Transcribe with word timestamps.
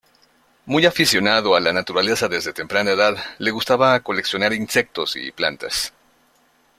Muy 0.65 0.87
aficionado 0.87 1.55
a 1.55 1.59
la 1.59 1.71
Naturaleza 1.73 2.27
desde 2.27 2.53
temprana 2.53 2.89
edad, 2.89 3.15
le 3.37 3.51
gustaba 3.51 3.99
coleccionar 3.99 4.51
insectos 4.51 5.15
y 5.15 5.31
plantas. 5.31 5.93